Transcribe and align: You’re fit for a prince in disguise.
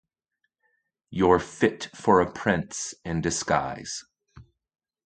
You’re 1.11 1.37
fit 1.39 1.91
for 1.93 2.21
a 2.21 2.31
prince 2.31 2.95
in 3.05 3.21
disguise. 3.21 4.03